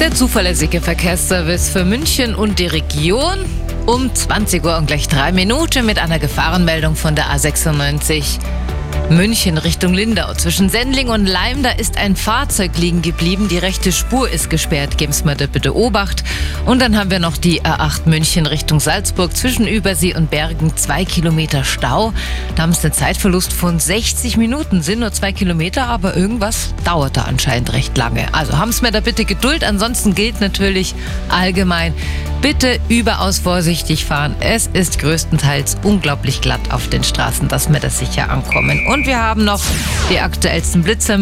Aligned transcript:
Der 0.00 0.14
zuverlässige 0.14 0.80
Verkehrsservice 0.80 1.70
für 1.70 1.84
München 1.84 2.36
und 2.36 2.60
die 2.60 2.68
Region 2.68 3.44
um 3.86 4.14
20 4.14 4.64
Uhr 4.64 4.76
und 4.78 4.86
gleich 4.86 5.08
drei 5.08 5.32
Minuten 5.32 5.84
mit 5.86 5.98
einer 5.98 6.20
Gefahrenmeldung 6.20 6.94
von 6.94 7.16
der 7.16 7.24
A96. 7.26 8.38
München 9.10 9.58
Richtung 9.58 9.94
Lindau. 9.94 10.34
Zwischen 10.34 10.68
Sendling 10.68 11.08
und 11.08 11.26
Leim, 11.26 11.64
da 11.64 11.70
ist 11.70 11.96
ein 11.96 12.14
Fahrzeug 12.14 12.76
liegen 12.76 13.02
geblieben. 13.02 13.48
Die 13.48 13.58
rechte 13.58 13.90
Spur 13.90 14.30
ist 14.30 14.50
gesperrt. 14.50 14.98
Geben 14.98 15.12
Sie 15.12 15.24
mir 15.24 15.34
da 15.34 15.46
bitte 15.46 15.74
Obacht. 15.74 16.22
Und 16.68 16.82
dann 16.82 16.98
haben 16.98 17.10
wir 17.10 17.18
noch 17.18 17.38
die 17.38 17.62
A8 17.62 18.02
München 18.04 18.44
Richtung 18.44 18.78
Salzburg. 18.78 19.34
Zwischen 19.34 19.66
Übersee 19.66 20.14
und 20.14 20.28
Bergen 20.28 20.76
zwei 20.76 21.06
Kilometer 21.06 21.64
Stau. 21.64 22.12
Da 22.56 22.64
haben 22.64 22.74
Sie 22.74 22.82
einen 22.82 22.92
Zeitverlust 22.92 23.54
von 23.54 23.80
60 23.80 24.36
Minuten. 24.36 24.82
Sind 24.82 25.00
nur 25.00 25.10
zwei 25.10 25.32
Kilometer, 25.32 25.86
aber 25.86 26.14
irgendwas 26.14 26.74
dauert 26.84 27.16
da 27.16 27.22
anscheinend 27.22 27.72
recht 27.72 27.96
lange. 27.96 28.26
Also 28.34 28.58
haben 28.58 28.70
Sie 28.70 28.82
mir 28.82 28.92
da 28.92 29.00
bitte 29.00 29.24
Geduld. 29.24 29.64
Ansonsten 29.64 30.14
gilt 30.14 30.42
natürlich 30.42 30.94
allgemein, 31.30 31.94
bitte 32.42 32.78
überaus 32.90 33.38
vorsichtig 33.38 34.04
fahren. 34.04 34.36
Es 34.40 34.66
ist 34.70 34.98
größtenteils 34.98 35.78
unglaublich 35.84 36.42
glatt 36.42 36.60
auf 36.70 36.88
den 36.88 37.02
Straßen, 37.02 37.48
dass 37.48 37.72
wir 37.72 37.80
das 37.80 37.98
sicher 37.98 38.28
ankommen. 38.28 38.86
Und 38.88 39.06
wir 39.06 39.18
haben 39.18 39.46
noch 39.46 39.62
die 40.10 40.20
aktuellsten 40.20 40.82
Blitzer. 40.82 41.16